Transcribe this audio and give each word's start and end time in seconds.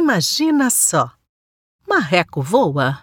Imagina 0.00 0.70
só! 0.70 1.10
Marreco 1.86 2.40
voa! 2.40 3.00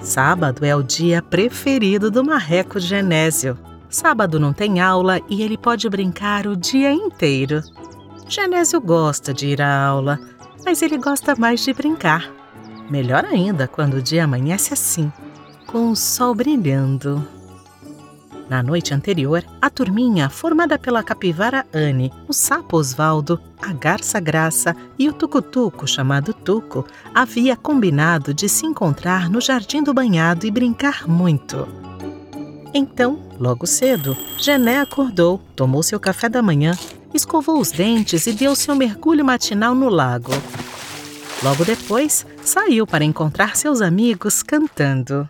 Sábado 0.00 0.64
é 0.64 0.74
o 0.74 0.82
dia 0.82 1.22
preferido 1.22 2.10
do 2.10 2.24
marreco 2.24 2.80
Genésio. 2.80 3.56
Sábado 3.88 4.40
não 4.40 4.52
tem 4.52 4.80
aula 4.80 5.20
e 5.28 5.40
ele 5.40 5.56
pode 5.56 5.88
brincar 5.88 6.48
o 6.48 6.56
dia 6.56 6.90
inteiro. 6.90 7.62
Genésio 8.26 8.80
gosta 8.80 9.32
de 9.32 9.46
ir 9.46 9.62
à 9.62 9.86
aula, 9.86 10.18
mas 10.64 10.82
ele 10.82 10.98
gosta 10.98 11.36
mais 11.36 11.60
de 11.60 11.72
brincar. 11.72 12.28
Melhor 12.90 13.24
ainda 13.24 13.68
quando 13.68 13.98
o 13.98 14.02
dia 14.02 14.24
amanhece 14.24 14.74
assim, 14.74 15.12
com 15.64 15.92
o 15.92 15.96
sol 15.96 16.34
brilhando. 16.34 17.24
Na 18.48 18.62
noite 18.62 18.94
anterior, 18.94 19.44
a 19.60 19.68
turminha, 19.68 20.30
formada 20.30 20.78
pela 20.78 21.02
capivara 21.02 21.66
Anne, 21.72 22.10
o 22.26 22.32
sapo 22.32 22.78
Osvaldo, 22.78 23.38
a 23.60 23.72
garça 23.74 24.18
Graça 24.18 24.74
e 24.98 25.06
o 25.06 25.12
tucutuco 25.12 25.86
chamado 25.86 26.32
Tuco, 26.32 26.86
havia 27.14 27.54
combinado 27.54 28.32
de 28.32 28.48
se 28.48 28.64
encontrar 28.64 29.28
no 29.28 29.40
Jardim 29.40 29.82
do 29.82 29.92
Banhado 29.92 30.46
e 30.46 30.50
brincar 30.50 31.06
muito. 31.06 31.68
Então, 32.72 33.18
logo 33.38 33.66
cedo, 33.66 34.16
Gené 34.38 34.80
acordou, 34.80 35.40
tomou 35.54 35.82
seu 35.82 36.00
café 36.00 36.28
da 36.28 36.40
manhã, 36.40 36.72
escovou 37.12 37.60
os 37.60 37.70
dentes 37.70 38.26
e 38.26 38.32
deu 38.32 38.54
seu 38.56 38.74
mergulho 38.74 39.24
matinal 39.24 39.74
no 39.74 39.90
lago. 39.90 40.32
Logo 41.42 41.64
depois, 41.64 42.26
saiu 42.42 42.86
para 42.86 43.04
encontrar 43.04 43.56
seus 43.56 43.82
amigos 43.82 44.42
cantando. 44.42 45.28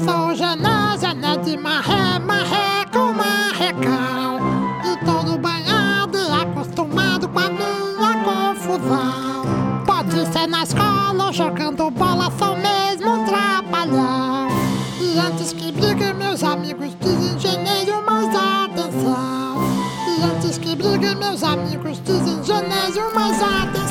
Sou 0.00 0.34
Genésio, 0.34 1.14
né 1.14 1.36
de 1.36 1.56
marré, 1.56 2.18
marreco, 2.18 3.12
marrecão. 3.14 4.38
E 4.84 5.04
todo 5.04 5.38
banhado 5.38 6.18
e 6.18 6.42
acostumado 6.42 7.28
com 7.28 7.38
a 7.38 7.50
minha 7.50 8.24
confusão. 8.24 9.84
Pode 9.86 10.32
ser 10.32 10.48
na 10.48 10.64
escola 10.64 11.26
ou 11.26 11.32
jogando 11.32 11.90
bola, 11.90 12.30
sou 12.38 12.56
mesmo 12.56 13.10
um 13.10 13.24
trapalhão. 13.24 14.48
E 15.00 15.18
antes 15.18 15.52
que 15.52 15.70
briguem, 15.70 16.14
meus 16.14 16.42
amigos 16.42 16.96
dizem 17.00 17.38
Genésio, 17.38 18.02
mais 18.04 18.28
atenção. 18.34 19.58
E 20.18 20.24
antes 20.24 20.58
que 20.58 20.74
briguem, 20.74 21.14
meus 21.14 21.42
amigos 21.42 22.02
dizem 22.04 22.42
Genésio, 22.42 23.14
mais 23.14 23.40
atenção. 23.40 23.83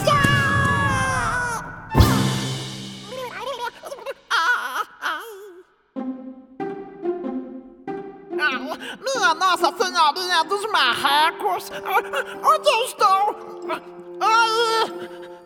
Marrecos! 11.53 11.71
Onde 12.43 12.69
eu 12.69 12.83
estou? 12.85 13.35
Aí! 14.19 14.91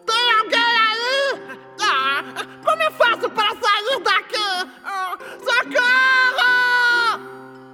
Tem 0.05 0.31
alguém 0.39 0.59
aí? 0.59 1.41
Ah, 1.81 2.23
como 2.63 2.81
eu 2.81 2.91
faço 2.93 3.29
para 3.29 3.49
sair 3.49 3.99
daqui? 4.03 4.69
Ah, 4.85 5.17
Socorro! 5.39 6.47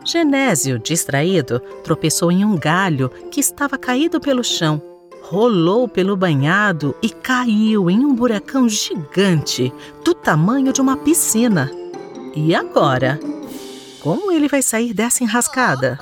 Genésio, 0.06 0.80
distraído, 0.80 1.59
tropeçou 1.84 2.31
em 2.31 2.44
um 2.44 2.58
galho 2.58 3.09
que 3.31 3.40
estava 3.40 3.78
caído 3.78 4.20
pelo 4.20 4.44
chão, 4.44 4.81
rolou 5.22 5.88
pelo 5.88 6.18
banhado 6.18 6.95
e 7.02 7.09
caiu 7.09 7.90
em 7.90 8.06
um 8.06 8.14
buracão 8.14 8.68
gigante 8.68 9.72
do 10.03 10.14
tamanho 10.14 10.73
de 10.73 10.81
uma 10.81 10.97
piscina. 10.97 11.72
E 12.36 12.53
agora? 12.53 13.20
Como 14.02 14.31
ele 14.31 14.50
vai 14.50 14.62
sair 14.62 14.94
dessa 14.94 15.23
enrascada? 15.23 16.00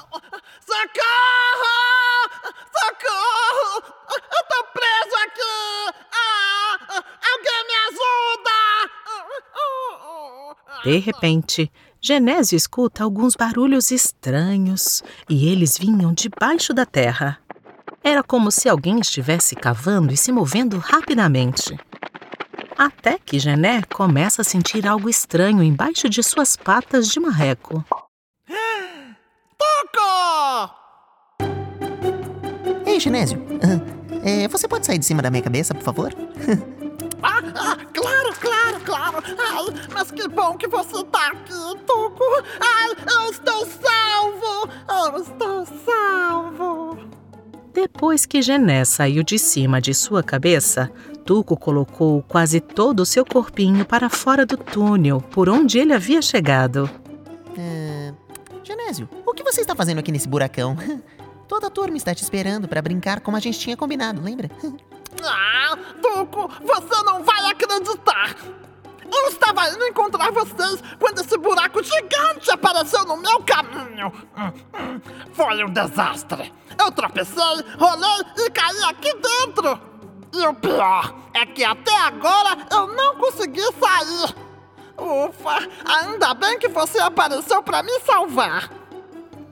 De 10.84 10.98
repente, 10.98 11.72
Genésio 12.00 12.56
escuta 12.56 13.04
alguns 13.04 13.36
barulhos 13.36 13.92
estranhos 13.92 15.04
e 15.30 15.48
eles 15.48 15.78
vinham 15.78 16.14
debaixo 16.14 16.74
da 16.74 16.86
terra. 16.86 17.38
Era 18.04 18.24
como 18.24 18.50
se 18.50 18.68
alguém 18.68 19.00
estivesse 19.00 19.56
cavando 19.56 20.12
e 20.12 20.18
se 20.18 20.32
movendo 20.32 20.80
rapidamente. 20.80 21.78
Até 22.76 23.20
que 23.20 23.38
Gené 23.38 23.84
começa 23.84 24.42
a 24.42 24.46
sentir 24.46 24.88
algo 24.88 25.08
estranho 25.08 25.62
embaixo 25.62 26.10
de 26.10 26.24
suas 26.24 26.56
patas 26.56 27.08
de 27.10 27.20
marreco. 27.20 27.86
Tuco! 29.60 30.72
Ei, 32.88 33.00
Genésio, 33.00 33.40
ah, 33.62 33.80
é, 34.28 34.48
você 34.48 34.68
pode 34.68 34.88
sair 34.88 34.98
de 34.98 35.06
cima 35.06 35.22
da 35.22 35.30
minha 35.30 35.44
cabeça, 35.44 35.76
por 35.76 35.84
favor? 35.84 36.12
Ah, 37.24 37.40
ah! 37.56 37.91
Ai, 39.38 39.66
mas 39.94 40.12
que 40.12 40.28
bom 40.28 40.58
que 40.58 40.68
você 40.68 41.04
tá 41.06 41.28
aqui, 41.28 41.78
Tuco! 41.86 42.24
Ai, 42.60 42.92
eu 42.92 43.32
estou 43.32 43.66
salvo! 43.66 44.70
Eu 44.90 45.22
estou 45.22 45.66
salvo! 45.86 46.98
Depois 47.74 48.26
que 48.26 48.42
Gené 48.42 48.84
saiu 48.84 49.24
de 49.24 49.40
cima 49.40 49.80
de 49.80 49.94
sua 49.94 50.22
cabeça, 50.22 50.92
Tuco 51.26 51.56
colocou 51.56 52.22
quase 52.28 52.60
todo 52.60 53.02
o 53.02 53.06
seu 53.06 53.26
corpinho 53.26 53.86
para 53.86 54.10
fora 54.10 54.46
do 54.46 54.58
túnel 54.58 55.22
por 55.22 55.48
onde 55.48 55.80
ele 55.80 55.94
havia 55.94 56.22
chegado. 56.22 56.90
Ah, 57.58 58.14
Genésio, 58.64 59.08
o 59.26 59.34
que 59.34 59.44
você 59.44 59.62
está 59.62 59.74
fazendo 59.76 60.00
aqui 60.00 60.12
nesse 60.12 60.28
buracão? 60.28 60.76
Toda 61.48 61.68
a 61.68 61.70
turma 61.70 61.98
está 61.98 62.14
te 62.14 62.24
esperando 62.24 62.68
para 62.68 62.82
brincar 62.82 63.20
como 63.22 63.38
a 63.38 63.40
gente 63.40 63.60
tinha 63.60 63.78
combinado, 63.78 64.22
lembra? 64.22 64.50
Ah, 65.24 65.78
Tuco, 66.02 66.50
você 66.64 67.04
não 67.04 67.22
vai 67.24 67.52
acreditar! 67.52 68.36
Eu 69.12 69.28
estava 69.28 69.70
indo 69.70 69.86
encontrar 69.86 70.32
vocês 70.32 70.82
quando 70.98 71.20
esse 71.20 71.38
buraco 71.38 71.84
gigante 71.84 72.50
apareceu 72.50 73.04
no 73.06 73.18
meu 73.18 73.42
caminho. 73.44 74.12
Foi 75.34 75.64
um 75.64 75.70
desastre. 75.70 76.54
Eu 76.80 76.92
tropecei, 76.92 77.44
rolei 77.78 78.26
e 78.38 78.50
caí 78.50 78.84
aqui 78.86 79.14
dentro. 79.14 79.80
E 80.34 80.48
o 80.48 80.54
pior 80.54 81.14
é 81.34 81.46
que 81.46 81.64
até 81.64 81.96
agora 81.98 82.58
eu 82.72 82.88
não 82.88 83.18
consegui 83.18 83.62
sair. 83.62 84.36
Ufa, 84.98 85.68
ainda 85.86 86.34
bem 86.34 86.58
que 86.58 86.70
você 86.70 87.00
apareceu 87.00 87.62
para 87.62 87.84
me 87.84 88.00
salvar. 88.02 88.72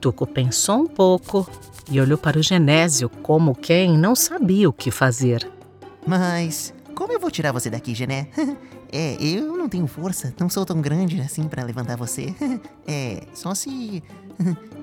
Tuco 0.00 0.26
pensou 0.26 0.78
um 0.80 0.86
pouco 0.86 1.46
e 1.90 2.00
olhou 2.00 2.16
para 2.16 2.38
o 2.38 2.42
Genésio 2.42 3.10
como 3.10 3.54
quem 3.54 3.98
não 3.98 4.14
sabia 4.14 4.68
o 4.68 4.72
que 4.72 4.90
fazer. 4.90 5.50
Mas 6.06 6.72
como 6.94 7.12
eu 7.12 7.20
vou 7.20 7.30
tirar 7.30 7.52
você 7.52 7.68
daqui, 7.68 7.94
Gené? 7.94 8.28
É, 8.92 9.16
eu 9.20 9.56
não 9.56 9.68
tenho 9.68 9.86
força, 9.86 10.34
não 10.38 10.48
sou 10.48 10.66
tão 10.66 10.80
grande 10.80 11.20
assim 11.20 11.48
para 11.48 11.64
levantar 11.64 11.96
você. 11.96 12.34
É, 12.86 13.22
só 13.34 13.54
se. 13.54 14.02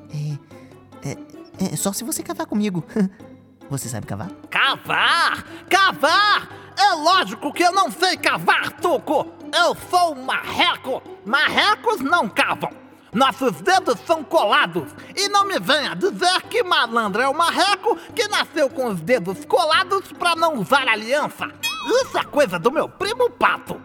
É, 1.03 1.09
é, 1.09 1.73
é 1.73 1.75
só 1.75 1.91
se 1.91 2.03
você 2.05 2.23
cavar 2.23 2.47
comigo. 2.47 2.83
Você 3.69 3.89
sabe 3.89 4.07
cavar? 4.07 4.29
Cavar? 4.49 5.43
Cavar? 5.69 6.47
É 6.77 6.93
lógico 6.93 7.51
que 7.51 7.63
eu 7.63 7.73
não 7.73 7.91
sei 7.91 8.15
cavar, 8.15 8.71
Tuco! 8.79 9.27
Eu 9.53 9.75
sou 9.89 10.15
um 10.15 10.23
marreco! 10.23 11.03
Marrecos 11.25 11.99
não 11.99 12.29
cavam! 12.29 12.69
Nossos 13.11 13.59
dedos 13.61 13.99
são 14.05 14.23
colados! 14.23 14.89
E 15.13 15.27
não 15.27 15.45
me 15.45 15.59
venha 15.59 15.95
dizer 15.95 16.43
que 16.43 16.63
malandro 16.63 17.21
é 17.21 17.27
o 17.27 17.33
marreco 17.33 17.97
que 18.15 18.29
nasceu 18.29 18.69
com 18.69 18.87
os 18.87 19.01
dedos 19.01 19.43
colados 19.43 20.13
pra 20.13 20.33
não 20.33 20.55
usar 20.59 20.87
aliança! 20.87 21.51
Isso 21.87 22.17
é 22.17 22.23
coisa 22.23 22.57
do 22.57 22.71
meu 22.71 22.87
primo 22.87 23.29
Pato! 23.31 23.81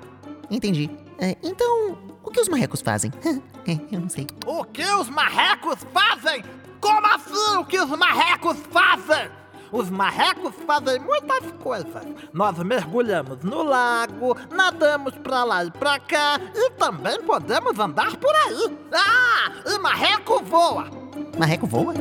Entendi. 0.52 0.90
É, 1.18 1.36
então, 1.42 1.98
o 2.22 2.30
que 2.30 2.40
os 2.40 2.48
marrecos 2.48 2.80
fazem? 2.80 3.10
É, 3.65 3.78
eu 3.94 4.00
não 4.00 4.09
sei. 4.09 4.27
O 4.44 4.65
que 4.65 4.84
os 4.84 5.09
marrecos 5.09 5.78
fazem? 5.92 6.44
Como 6.80 7.06
assim 7.06 7.56
o 7.59 7.65
que 7.65 7.78
os 7.78 7.91
marrecos 7.91 8.56
fazem? 8.72 9.30
Os 9.71 9.88
marrecos 9.88 10.53
fazem 10.66 10.98
muitas 10.98 11.53
coisas. 11.62 12.03
Nós 12.32 12.59
mergulhamos 12.59 13.38
no 13.44 13.62
lago, 13.62 14.36
nadamos 14.50 15.15
pra 15.18 15.44
lá 15.44 15.65
e 15.65 15.71
pra 15.71 16.00
cá 16.00 16.41
e 16.53 16.71
também 16.71 17.22
podemos 17.22 17.78
andar 17.78 18.16
por 18.16 18.34
aí. 18.34 18.77
Ah, 18.92 19.53
e 19.65 19.78
marreco 19.78 20.42
voa. 20.42 20.91
Marreco 21.38 21.68
voa? 21.68 21.94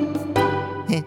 É. 0.91 1.03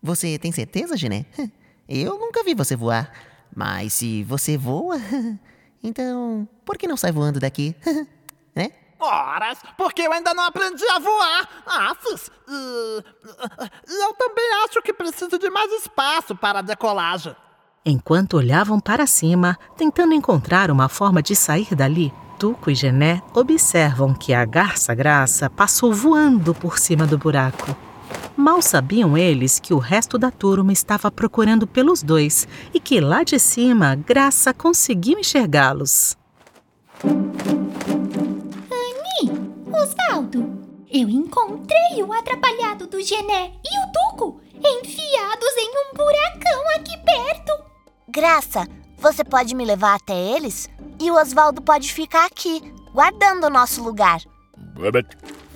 Você 0.00 0.38
tem 0.38 0.52
certeza, 0.52 0.96
Gené? 0.96 1.26
Eu 1.88 2.20
nunca 2.20 2.44
vi 2.44 2.54
você 2.54 2.76
voar. 2.76 3.10
Mas 3.52 3.94
se 3.94 4.22
você 4.22 4.56
voa, 4.56 4.96
então 5.86 6.48
por 6.64 6.76
que 6.76 6.86
não 6.86 6.96
sai 6.96 7.12
voando 7.12 7.40
daqui? 7.40 7.74
Né? 8.54 8.70
Horas, 8.98 9.58
porque 9.76 10.00
eu 10.00 10.10
ainda 10.10 10.32
não 10.32 10.44
aprendi 10.44 10.82
a 10.88 10.98
voar. 10.98 11.48
Ah, 11.66 11.94
e, 12.48 13.04
e 13.86 14.02
eu 14.02 14.14
também 14.14 14.64
acho 14.64 14.80
que 14.80 14.94
preciso 14.94 15.38
de 15.38 15.50
mais 15.50 15.70
espaço 15.72 16.34
para 16.34 16.60
a 16.60 16.62
decolagem. 16.62 17.36
Enquanto 17.84 18.38
olhavam 18.38 18.80
para 18.80 19.06
cima, 19.06 19.58
tentando 19.76 20.14
encontrar 20.14 20.70
uma 20.70 20.88
forma 20.88 21.22
de 21.22 21.36
sair 21.36 21.74
dali, 21.74 22.10
Tuco 22.38 22.70
e 22.70 22.74
Gené 22.74 23.22
observam 23.34 24.14
que 24.14 24.32
a 24.32 24.44
garça 24.46 24.94
graça 24.94 25.48
passou 25.50 25.92
voando 25.92 26.54
por 26.54 26.78
cima 26.78 27.06
do 27.06 27.18
buraco. 27.18 27.76
Mal 28.36 28.60
sabiam 28.60 29.16
eles 29.16 29.58
que 29.58 29.72
o 29.72 29.78
resto 29.78 30.18
da 30.18 30.30
turma 30.30 30.70
estava 30.70 31.10
procurando 31.10 31.66
pelos 31.66 32.02
dois 32.02 32.46
e 32.74 32.78
que 32.78 33.00
lá 33.00 33.22
de 33.22 33.38
cima 33.38 33.94
Graça 33.94 34.52
conseguiu 34.52 35.18
enxergá-los. 35.18 36.18
Anne, 37.02 39.32
Osvaldo, 39.72 40.60
eu 40.92 41.08
encontrei 41.08 42.02
o 42.02 42.12
atrapalhado 42.12 42.86
do 42.86 43.00
Gené 43.00 43.52
e 43.64 43.84
o 43.84 43.92
Tuco 43.92 44.38
enfiados 44.54 45.56
em 45.56 45.70
um 45.70 45.96
buracão 45.96 46.68
aqui 46.76 46.98
perto. 46.98 47.52
Graça, 48.06 48.68
você 48.98 49.24
pode 49.24 49.54
me 49.54 49.64
levar 49.64 49.94
até 49.94 50.14
eles? 50.14 50.68
E 51.00 51.10
o 51.10 51.14
Osvaldo 51.14 51.62
pode 51.62 51.90
ficar 51.90 52.26
aqui, 52.26 52.70
guardando 52.92 53.44
o 53.44 53.50
nosso 53.50 53.82
lugar. 53.82 54.20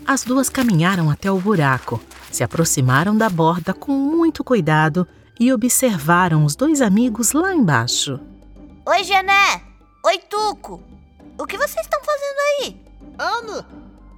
As 0.06 0.24
duas 0.24 0.48
caminharam 0.48 1.10
até 1.10 1.30
o 1.30 1.38
buraco, 1.38 2.00
se 2.30 2.44
aproximaram 2.44 3.16
da 3.16 3.28
borda 3.28 3.74
com 3.74 3.92
muito 3.92 4.44
cuidado 4.44 5.06
e 5.38 5.52
observaram 5.52 6.44
os 6.44 6.54
dois 6.54 6.80
amigos 6.80 7.32
lá 7.32 7.54
embaixo. 7.54 8.20
Oi, 8.86 9.04
Gené! 9.04 9.62
Oi, 10.04 10.18
Tuco! 10.28 10.82
O 11.38 11.46
que 11.46 11.56
vocês 11.56 11.84
estão 11.86 12.00
fazendo 12.04 12.38
aí? 12.38 12.86
Anne! 13.18 13.66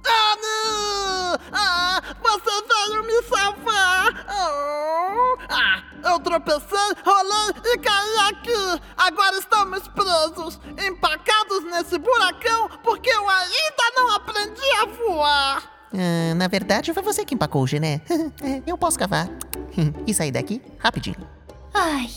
Anne! 0.05 1.39
Ah, 1.51 2.01
você 2.21 2.63
veio 2.67 3.03
me 3.03 3.23
salvar! 3.23 4.25
Oh, 4.29 5.37
ah, 5.49 5.83
eu 6.11 6.19
tropecei, 6.19 6.93
rolei 7.05 7.73
e 7.73 7.77
caí 7.77 8.17
aqui! 8.29 8.83
Agora 8.97 9.37
estamos 9.37 9.87
presos, 9.87 10.59
empacados 10.85 11.63
nesse 11.65 11.97
buracão 11.97 12.69
porque 12.83 13.09
eu 13.09 13.29
ainda 13.29 13.91
não 13.95 14.11
aprendi 14.11 14.69
a 14.81 14.85
voar! 14.85 15.72
Ah, 15.93 16.33
na 16.35 16.47
verdade, 16.47 16.93
foi 16.93 17.03
você 17.03 17.23
que 17.23 17.35
empacou 17.35 17.61
o 17.61 17.67
gené. 17.67 18.01
É, 18.41 18.61
eu 18.67 18.77
posso 18.77 18.97
cavar. 18.97 19.29
e 20.07 20.13
sair 20.13 20.31
daqui 20.31 20.61
rapidinho. 20.79 21.27
Ai, 21.73 22.07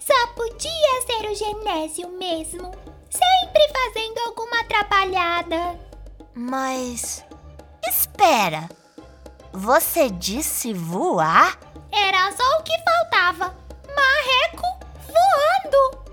só 0.00 0.26
podia 0.34 1.02
ser 1.06 1.28
o 1.28 1.34
Genésio 1.34 2.10
mesmo. 2.18 2.70
Sempre 3.10 3.68
fazendo 3.72 4.18
alguma 4.26 4.60
atrapalhada. 4.60 5.78
Mas. 6.34 7.24
Espera! 7.86 8.68
Você 9.52 10.10
disse 10.10 10.72
voar? 10.72 11.58
Era 11.92 12.32
só 12.32 12.58
o 12.58 12.62
que 12.62 12.72
faltava. 12.82 13.54
Marreco 13.94 14.66
voando. 15.06 16.03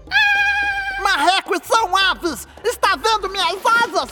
Marrecos 1.02 1.60
são 1.66 1.96
aves! 1.96 2.48
Está 2.64 2.96
vendo 2.96 3.30
minhas 3.30 3.60
asas? 3.66 4.10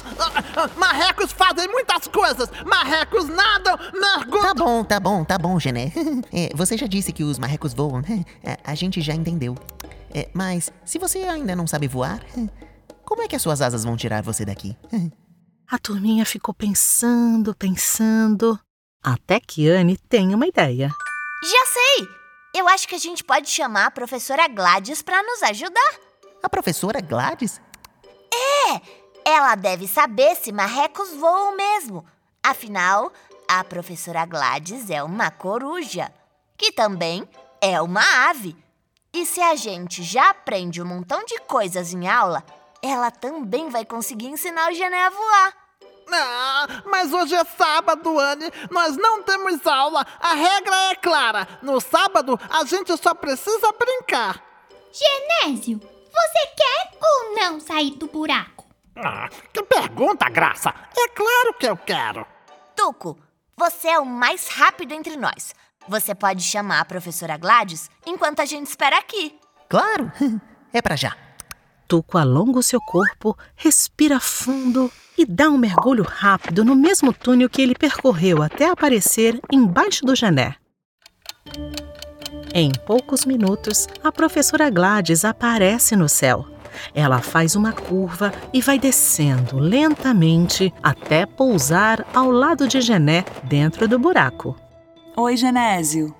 Marrecos 0.78 1.32
fazem 1.32 1.68
muitas 1.68 2.08
coisas! 2.08 2.50
Marrecos 2.66 3.28
nadam, 3.30 3.78
mergulham. 3.94 4.44
Tá 4.44 4.54
bom, 4.54 4.84
tá 4.84 5.00
bom, 5.00 5.24
tá 5.24 5.38
bom, 5.38 5.60
Gené. 5.60 5.92
É, 6.32 6.50
você 6.56 6.78
já 6.78 6.88
disse 6.88 7.12
que 7.12 7.24
os 7.24 7.40
marrecos 7.40 7.74
voam. 7.74 8.02
É, 8.44 8.58
A 8.64 8.76
gente 8.76 9.02
já 9.02 9.14
entendeu. 9.14 9.56
É, 10.14 10.30
mas, 10.34 10.72
se 10.86 10.98
você 11.00 11.20
ainda 11.20 11.56
não 11.56 11.68
sabe 11.68 11.88
voar, 11.88 12.20
como 13.06 13.22
é 13.22 13.28
que 13.28 13.36
as 13.36 13.42
suas 13.42 13.62
asas 13.62 13.84
vão 13.84 13.96
tirar 13.96 14.22
você 14.24 14.44
daqui? 14.46 14.76
A 15.70 15.78
turminha 15.78 16.26
ficou 16.26 16.54
pensando, 16.54 17.56
pensando, 17.56 18.60
até 19.04 19.40
que 19.40 19.70
Anne 19.70 19.98
tem 19.98 20.34
uma 20.34 20.48
ideia. 20.48 20.90
Já 21.44 21.66
sei! 21.66 22.08
Eu 22.56 22.68
acho 22.68 22.88
que 22.88 22.96
a 22.96 23.00
gente 23.00 23.24
pode 23.24 23.50
chamar 23.50 23.86
a 23.86 23.92
professora 23.92 24.48
Gladys 24.48 25.02
para 25.02 25.22
nos 25.22 25.44
ajudar. 25.44 25.94
A 26.42 26.50
professora 26.50 27.02
Gladys? 27.02 27.62
Ela 29.26 29.56
deve 29.56 29.88
saber 29.88 30.36
se 30.36 30.52
marrecos 30.52 31.14
voam 31.16 31.56
mesmo. 31.56 32.06
Afinal, 32.42 33.12
a 33.48 33.64
professora 33.64 34.26
Gladys 34.26 34.90
é 34.90 35.04
uma 35.04 35.30
coruja, 35.30 36.12
que 36.58 36.72
também 36.72 37.28
é 37.62 37.80
uma 37.82 38.02
ave. 38.30 38.56
E 39.14 39.26
se 39.26 39.42
a 39.42 39.56
gente 39.56 40.02
já 40.04 40.30
aprende 40.32 40.82
um 40.82 40.86
montão 40.86 41.24
de 41.26 41.40
coisas 41.42 41.94
em 41.94 42.08
aula, 42.08 42.44
ela 42.82 43.12
também 43.12 43.70
vai 43.70 43.86
conseguir 43.86 44.28
ensinar 44.28 44.72
o 44.72 44.74
Gené 44.74 45.06
a 45.06 45.10
voar. 45.10 45.54
Ah, 46.12 46.68
mas 46.86 47.14
hoje 47.14 47.36
é 47.36 47.44
sábado, 47.44 48.20
Anne. 48.20 48.52
Nós 48.72 48.98
não 48.98 49.22
temos 49.22 49.66
aula. 49.68 50.06
A 50.20 50.34
regra 50.34 50.76
é 50.92 50.96
clara. 50.96 51.48
No 51.62 51.80
sábado, 51.80 52.40
a 52.50 52.66
gente 52.66 52.96
só 52.98 53.14
precisa 53.14 53.72
brincar. 53.74 54.44
Genésio, 54.92 55.80
você 56.12 56.48
quer 56.56 56.98
ou 57.02 57.36
não 57.36 57.60
sair 57.60 57.92
do 57.92 58.08
buraco? 58.08 58.66
Ah, 58.96 59.30
que 59.54 59.64
pergunta, 59.64 60.30
Graça. 60.30 60.74
É 60.98 61.08
claro 61.10 61.54
que 61.58 61.68
eu 61.68 61.78
quero. 61.78 62.26
Tuco, 62.76 63.18
você 63.56 63.90
é 63.90 64.00
o 64.00 64.06
mais 64.06 64.48
rápido 64.48 64.94
entre 64.94 65.16
nós. 65.16 65.54
Você 65.88 66.14
pode 66.14 66.44
chamar 66.44 66.82
a 66.82 66.86
professora 66.86 67.38
Gladys 67.38 67.90
enquanto 68.06 68.42
a 68.42 68.46
gente 68.46 68.68
espera 68.68 68.98
aqui. 68.98 69.38
Claro! 69.70 70.12
É 70.72 70.84
pra 70.84 70.96
já. 70.96 71.18
Tuco 71.88 72.16
alonga 72.16 72.60
o 72.60 72.64
seu 72.64 72.80
corpo, 72.80 73.36
respira 73.56 74.20
fundo 74.20 74.92
e 75.18 75.26
dá 75.26 75.50
um 75.50 75.58
mergulho 75.58 76.04
rápido 76.04 76.64
no 76.64 76.76
mesmo 76.76 77.12
túnel 77.12 77.50
que 77.50 77.60
ele 77.60 77.74
percorreu 77.74 78.44
até 78.44 78.70
aparecer 78.70 79.40
embaixo 79.52 80.06
do 80.06 80.16
Gené. 80.16 80.59
Em 82.54 82.72
poucos 82.72 83.26
minutos, 83.26 83.88
a 84.04 84.12
professora 84.12 84.70
Gladys 84.72 85.24
aparece 85.24 85.96
no 85.96 86.10
céu. 86.10 86.46
Ela 86.96 87.20
faz 87.20 87.56
uma 87.56 87.72
curva 87.72 88.34
e 88.52 88.62
vai 88.62 88.80
descendo 88.80 89.60
lentamente 89.60 90.74
até 90.82 91.26
pousar 91.26 92.06
ao 92.14 92.32
lado 92.32 92.68
de 92.68 92.82
Gené 92.82 93.24
dentro 93.44 93.88
do 93.88 94.00
buraco. 94.00 94.56
Oi, 95.16 95.38
Genésio. 95.38 96.16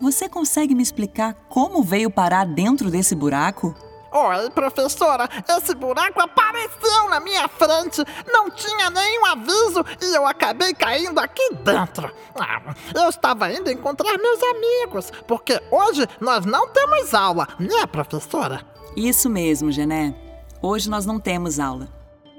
Você 0.00 0.28
consegue 0.28 0.74
me 0.74 0.82
explicar 0.82 1.34
como 1.48 1.82
veio 1.82 2.10
parar 2.10 2.44
dentro 2.44 2.90
desse 2.90 3.14
buraco? 3.14 3.74
Oi, 4.10 4.50
professora. 4.50 5.28
Esse 5.48 5.74
buraco 5.74 6.20
apareceu 6.20 7.08
na 7.10 7.20
minha 7.20 7.46
frente. 7.48 8.02
Não 8.26 8.50
tinha 8.50 8.90
nenhum 8.90 9.26
aviso 9.26 9.84
e 10.00 10.14
eu 10.14 10.26
acabei 10.26 10.72
caindo 10.74 11.18
aqui 11.18 11.54
dentro. 11.62 12.12
Ah, 12.38 12.74
eu 12.94 13.08
estava 13.08 13.52
indo 13.52 13.70
encontrar 13.70 14.16
meus 14.16 14.40
amigos, 14.42 15.12
porque 15.26 15.60
hoje 15.70 16.06
nós 16.20 16.46
não 16.46 16.68
temos 16.68 17.12
aula, 17.12 17.48
né, 17.58 17.86
professora? 17.86 18.64
Isso 18.96 19.28
mesmo, 19.28 19.70
Gené. 19.70 20.14
Hoje 20.62 20.88
nós 20.88 21.04
não 21.04 21.20
temos 21.20 21.60
aula. 21.60 21.88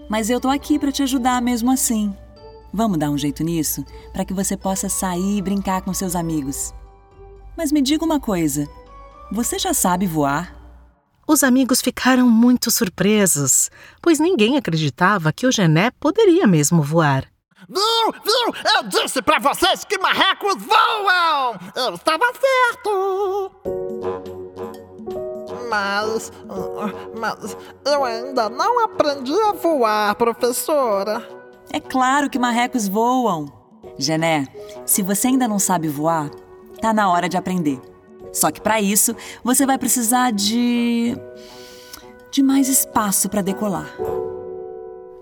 Mas 0.09 0.29
eu 0.29 0.39
tô 0.39 0.49
aqui 0.49 0.79
para 0.79 0.91
te 0.91 1.03
ajudar 1.03 1.41
mesmo 1.41 1.71
assim. 1.71 2.15
Vamos 2.73 2.97
dar 2.97 3.09
um 3.09 3.17
jeito 3.17 3.43
nisso 3.43 3.85
para 4.11 4.25
que 4.25 4.33
você 4.33 4.57
possa 4.57 4.89
sair 4.89 5.37
e 5.37 5.41
brincar 5.41 5.81
com 5.81 5.93
seus 5.93 6.15
amigos. 6.15 6.73
Mas 7.55 7.71
me 7.71 7.81
diga 7.81 8.03
uma 8.03 8.19
coisa: 8.19 8.67
você 9.31 9.59
já 9.59 9.73
sabe 9.73 10.07
voar? 10.07 10.58
Os 11.29 11.43
amigos 11.43 11.79
ficaram 11.79 12.27
muito 12.27 12.71
surpresos, 12.71 13.69
pois 14.01 14.19
ninguém 14.19 14.57
acreditava 14.57 15.31
que 15.31 15.45
o 15.45 15.51
Gené 15.51 15.91
poderia 15.91 16.47
mesmo 16.47 16.81
voar. 16.81 17.23
Viu? 17.69 18.13
Viu? 18.25 18.63
Eu 18.75 18.83
disse 18.89 19.21
pra 19.21 19.37
vocês 19.37 19.83
que 19.83 19.99
marrecos 19.99 20.55
voam! 20.55 21.59
Eu 21.75 21.93
estava 21.93 22.25
certo! 22.33 23.51
Mas. 25.69 26.31
Mas 27.15 27.55
eu 27.85 28.03
ainda 28.03 28.49
não 28.49 28.83
aprendi 28.85 29.39
a 29.39 29.51
voar, 29.51 30.15
professora. 30.15 31.23
É 31.71 31.79
claro 31.79 32.27
que 32.27 32.39
marrecos 32.39 32.87
voam. 32.87 33.53
Gené, 33.99 34.47
se 34.83 35.03
você 35.03 35.27
ainda 35.27 35.47
não 35.47 35.59
sabe 35.59 35.87
voar, 35.87 36.31
tá 36.81 36.91
na 36.91 37.07
hora 37.07 37.29
de 37.29 37.37
aprender. 37.37 37.79
Só 38.33 38.51
que 38.51 38.61
para 38.61 38.81
isso, 38.81 39.15
você 39.43 39.65
vai 39.65 39.77
precisar 39.77 40.31
de 40.31 41.15
de 42.31 42.43
mais 42.43 42.69
espaço 42.69 43.27
para 43.27 43.41
decolar. 43.41 43.89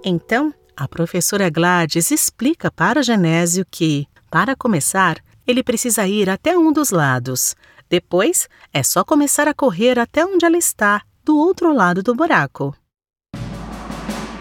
Então, 0.03 0.53
a 0.75 0.87
professora 0.87 1.49
Gladys 1.49 2.11
explica 2.11 2.69
para 2.69 3.01
Genésio 3.01 3.65
que, 3.69 4.05
para 4.29 4.55
começar, 4.55 5.17
ele 5.45 5.63
precisa 5.63 6.05
ir 6.07 6.29
até 6.29 6.57
um 6.57 6.71
dos 6.71 6.91
lados. 6.91 7.55
Depois, 7.89 8.47
é 8.73 8.83
só 8.83 9.03
começar 9.03 9.47
a 9.47 9.53
correr 9.53 9.97
até 9.97 10.25
onde 10.25 10.45
ela 10.45 10.57
está, 10.57 11.01
do 11.23 11.37
outro 11.37 11.73
lado 11.73 12.03
do 12.03 12.13
buraco. 12.13 12.75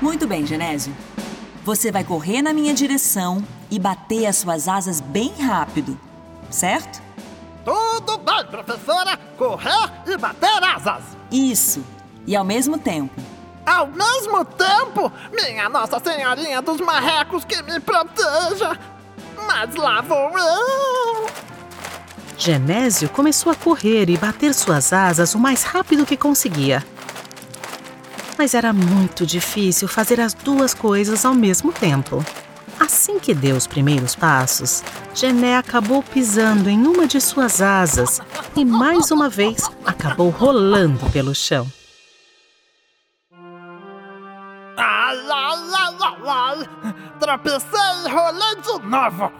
Muito 0.02 0.26
bem, 0.26 0.44
Genésio. 0.46 0.94
Você 1.64 1.90
vai 1.90 2.04
correr 2.04 2.42
na 2.42 2.52
minha 2.52 2.74
direção 2.74 3.42
e 3.70 3.78
bater 3.78 4.26
as 4.26 4.36
suas 4.36 4.68
asas 4.68 5.00
bem 5.00 5.32
rápido, 5.40 5.98
certo? 6.50 7.05
Tudo 7.66 8.18
bem, 8.18 8.46
professora. 8.46 9.18
Correr 9.36 9.90
e 10.06 10.16
bater 10.16 10.62
asas. 10.62 11.02
Isso. 11.32 11.84
E 12.24 12.36
ao 12.36 12.44
mesmo 12.44 12.78
tempo, 12.78 13.20
Ao 13.66 13.88
mesmo 13.88 14.44
tempo, 14.44 15.12
minha 15.32 15.68
Nossa 15.68 15.98
Senhorinha 15.98 16.62
dos 16.62 16.80
Marrecos 16.80 17.44
que 17.44 17.60
me 17.64 17.80
proteja. 17.80 18.78
Mas 19.44 19.74
lá 19.74 20.00
vou 20.00 20.30
eu. 20.38 21.26
Genésio 22.38 23.08
começou 23.08 23.50
a 23.50 23.56
correr 23.56 24.08
e 24.08 24.16
bater 24.16 24.54
suas 24.54 24.92
asas 24.92 25.34
o 25.34 25.38
mais 25.40 25.64
rápido 25.64 26.06
que 26.06 26.16
conseguia. 26.16 26.86
Mas 28.38 28.54
era 28.54 28.72
muito 28.72 29.26
difícil 29.26 29.88
fazer 29.88 30.20
as 30.20 30.32
duas 30.32 30.72
coisas 30.72 31.24
ao 31.24 31.34
mesmo 31.34 31.72
tempo. 31.72 32.24
Assim 32.78 33.18
que 33.18 33.34
deu 33.34 33.56
os 33.56 33.66
primeiros 33.66 34.14
passos, 34.14 34.82
Gené 35.14 35.56
acabou 35.56 36.02
pisando 36.02 36.68
em 36.68 36.86
uma 36.86 37.06
de 37.06 37.20
suas 37.20 37.60
asas 37.62 38.20
e 38.54 38.64
mais 38.64 39.10
uma 39.10 39.28
vez 39.28 39.68
acabou 39.84 40.30
rolando 40.30 41.10
pelo 41.10 41.34
chão. 41.34 41.66
Ai. 44.76 45.16
Tropecei 47.18 48.04
e 48.04 48.08
rolei 48.10 48.56
de 48.56 48.78
novo. 48.86 49.32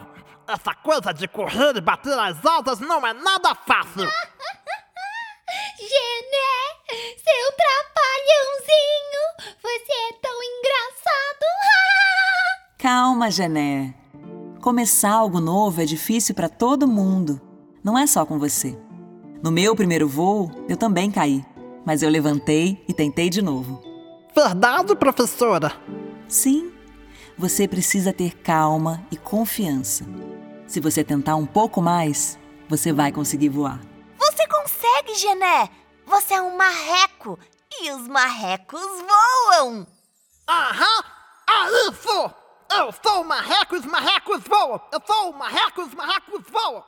Essa 0.47 0.73
coisa 0.75 1.13
de 1.13 1.27
correr 1.27 1.75
e 1.75 1.81
bater 1.81 2.17
as 2.17 2.43
asas 2.45 2.79
não 2.79 3.05
é 3.05 3.13
nada 3.13 3.53
fácil. 3.55 4.09
Gené, 5.79 6.75
seu 7.17 7.51
trapalhãozinho, 7.55 9.23
você 9.61 9.93
é 9.93 10.13
tão 10.21 10.43
engraçado. 10.43 11.66
Calma, 12.89 13.29
Gené. 13.29 13.93
Começar 14.61 15.11
algo 15.11 15.41
novo 15.41 15.81
é 15.81 15.85
difícil 15.85 16.33
para 16.33 16.47
todo 16.47 16.87
mundo. 16.87 17.41
Não 17.83 17.97
é 17.97 18.07
só 18.07 18.25
com 18.25 18.39
você. 18.39 18.79
No 19.43 19.51
meu 19.51 19.75
primeiro 19.75 20.07
voo, 20.07 20.49
eu 20.69 20.77
também 20.77 21.11
caí, 21.11 21.45
mas 21.85 22.01
eu 22.01 22.09
levantei 22.09 22.81
e 22.87 22.93
tentei 22.93 23.29
de 23.29 23.41
novo. 23.41 23.83
Verdade, 24.33 24.95
professora? 24.95 25.73
Sim, 26.29 26.71
você 27.37 27.67
precisa 27.67 28.13
ter 28.13 28.37
calma 28.37 29.05
e 29.11 29.17
confiança. 29.17 30.05
Se 30.65 30.79
você 30.79 31.03
tentar 31.03 31.35
um 31.35 31.45
pouco 31.45 31.81
mais, 31.81 32.39
você 32.69 32.93
vai 32.93 33.11
conseguir 33.11 33.49
voar. 33.49 33.81
Você 34.17 34.47
consegue, 34.47 35.13
Gené! 35.15 35.69
Você 36.05 36.35
é 36.35 36.41
um 36.41 36.55
marreco 36.55 37.37
e 37.81 37.91
os 37.91 38.07
marrecos 38.07 38.79
voam! 38.79 39.85
Aham! 40.47 41.03
Isso! 41.89 42.46
Eu 42.69 42.93
sou 43.03 43.21
o 43.21 43.27
marreco 43.27 43.75
e 43.75 43.79
os 43.79 43.85
marrecos 43.85 44.41
voam! 44.47 44.81
Eu 44.91 45.01
sou 45.05 45.31
o 45.31 45.37
marreco 45.37 45.81
e 45.81 45.83
os 45.85 45.93
marrecos 45.93 46.41
voam! 46.51 46.83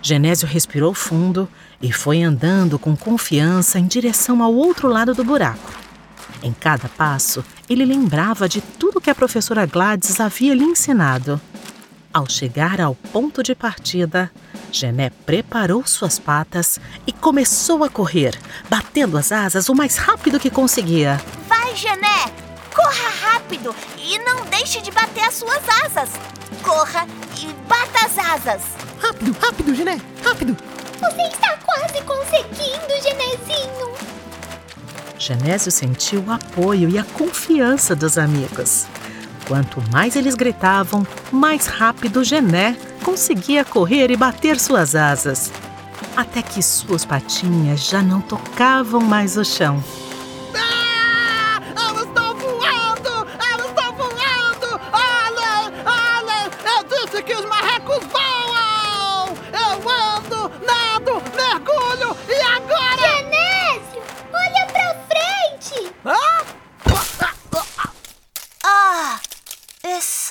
Genésio 0.00 0.46
respirou 0.46 0.94
fundo 0.94 1.48
e 1.82 1.92
foi 1.92 2.22
andando 2.22 2.78
com 2.78 2.96
confiança 2.96 3.78
em 3.78 3.86
direção 3.86 4.42
ao 4.42 4.54
outro 4.54 4.88
lado 4.88 5.14
do 5.14 5.24
buraco. 5.24 5.72
Em 6.42 6.52
cada 6.52 6.88
passo, 6.88 7.44
ele 7.68 7.84
lembrava 7.84 8.48
de 8.48 8.60
tudo 8.60 9.00
que 9.00 9.10
a 9.10 9.14
professora 9.14 9.66
Gladys 9.66 10.20
havia 10.20 10.54
lhe 10.54 10.64
ensinado. 10.64 11.40
Ao 12.12 12.28
chegar 12.28 12.80
ao 12.80 12.94
ponto 12.94 13.42
de 13.42 13.54
partida, 13.54 14.30
Gené 14.70 15.10
preparou 15.10 15.86
suas 15.86 16.18
patas 16.18 16.78
e 17.06 17.12
começou 17.12 17.82
a 17.82 17.88
correr, 17.88 18.38
batendo 18.68 19.18
as 19.18 19.32
asas 19.32 19.68
o 19.68 19.74
mais 19.74 19.96
rápido 19.96 20.38
que 20.38 20.50
conseguia. 20.50 21.20
Vai, 21.48 21.74
Gené! 21.74 22.47
Corra 22.78 23.32
rápido 23.32 23.74
e 23.98 24.20
não 24.20 24.44
deixe 24.44 24.80
de 24.80 24.92
bater 24.92 25.24
as 25.24 25.34
suas 25.34 25.60
asas! 25.84 26.10
Corra 26.62 27.08
e 27.36 27.52
bata 27.68 28.06
as 28.06 28.16
asas! 28.16 28.62
Rápido, 29.02 29.36
rápido, 29.40 29.74
Gené, 29.74 30.00
rápido! 30.24 30.56
Você 31.00 31.22
está 31.22 31.58
quase 31.66 32.00
conseguindo, 32.04 33.02
Genezinho. 33.02 33.94
Genésio 35.18 35.72
sentiu 35.72 36.22
o 36.22 36.30
apoio 36.30 36.88
e 36.88 36.96
a 36.96 37.02
confiança 37.02 37.96
dos 37.96 38.16
amigos. 38.16 38.86
Quanto 39.48 39.82
mais 39.90 40.14
eles 40.14 40.36
gritavam, 40.36 41.04
mais 41.32 41.66
rápido 41.66 42.22
Gené 42.22 42.76
conseguia 43.02 43.64
correr 43.64 44.08
e 44.12 44.16
bater 44.16 44.60
suas 44.60 44.94
asas, 44.94 45.50
até 46.16 46.42
que 46.42 46.62
suas 46.62 47.04
patinhas 47.04 47.80
já 47.80 48.00
não 48.02 48.20
tocavam 48.20 49.00
mais 49.00 49.36
o 49.36 49.44
chão. 49.44 49.82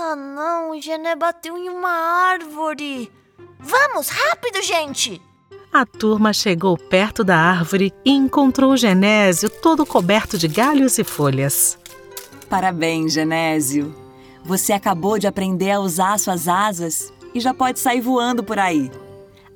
Essa 0.07 0.15
não, 0.15 0.71
o 0.71 0.81
Gené 0.81 1.17
bateu 1.17 1.57
em 1.57 1.67
uma 1.67 1.89
árvore! 1.89 3.11
Vamos, 3.59 4.07
rápido, 4.07 4.61
gente! 4.61 5.21
A 5.73 5.85
turma 5.85 6.31
chegou 6.31 6.77
perto 6.77 7.25
da 7.25 7.35
árvore 7.35 7.93
e 8.05 8.11
encontrou 8.11 8.71
o 8.71 8.77
Genésio 8.77 9.49
todo 9.49 9.85
coberto 9.85 10.37
de 10.37 10.47
galhos 10.47 10.97
e 10.97 11.03
folhas. 11.03 11.77
Parabéns, 12.49 13.11
Genésio. 13.11 13.93
Você 14.45 14.71
acabou 14.71 15.19
de 15.19 15.27
aprender 15.27 15.71
a 15.71 15.81
usar 15.81 16.17
suas 16.19 16.47
asas 16.47 17.11
e 17.33 17.41
já 17.41 17.53
pode 17.53 17.77
sair 17.77 17.99
voando 17.99 18.41
por 18.41 18.57
aí. 18.57 18.89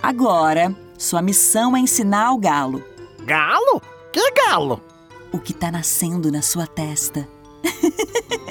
Agora, 0.03 0.75
sua 0.97 1.21
missão 1.21 1.77
é 1.77 1.79
ensinar 1.79 2.25
ao 2.25 2.37
galo 2.37 2.83
Galo? 3.23 3.81
Que 4.11 4.31
galo? 4.31 4.81
o 5.31 5.39
que 5.39 5.53
está 5.53 5.71
nascendo 5.71 6.29
na 6.29 6.41
sua 6.41 6.67
testa. 6.67 7.25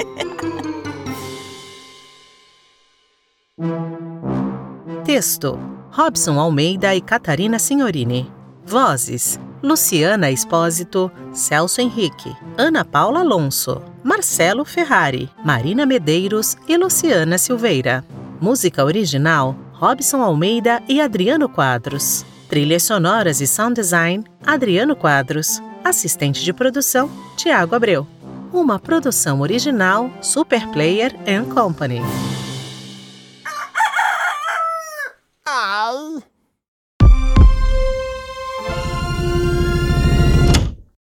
Texto: 5.10 5.58
Robson 5.90 6.38
Almeida 6.38 6.94
e 6.94 7.00
Catarina 7.00 7.58
Signorini. 7.58 8.30
Vozes: 8.64 9.40
Luciana 9.60 10.30
Espósito, 10.30 11.10
Celso 11.32 11.80
Henrique, 11.80 12.32
Ana 12.56 12.84
Paula 12.84 13.18
Alonso, 13.18 13.82
Marcelo 14.04 14.64
Ferrari, 14.64 15.28
Marina 15.44 15.84
Medeiros 15.84 16.56
e 16.68 16.76
Luciana 16.76 17.38
Silveira. 17.38 18.04
Música 18.40 18.84
original: 18.84 19.56
Robson 19.72 20.22
Almeida 20.22 20.80
e 20.88 21.00
Adriano 21.00 21.48
Quadros. 21.48 22.24
Trilhas 22.48 22.84
sonoras 22.84 23.40
e 23.40 23.48
sound 23.48 23.74
design: 23.74 24.22
Adriano 24.46 24.94
Quadros. 24.94 25.60
Assistente 25.82 26.44
de 26.44 26.52
produção: 26.52 27.10
Tiago 27.36 27.74
Abreu. 27.74 28.06
Uma 28.52 28.78
produção 28.78 29.40
original 29.40 30.08
Super 30.22 30.68
Player 30.68 31.12
and 31.26 31.52
Company. 31.52 32.00
Ai! 35.46 36.29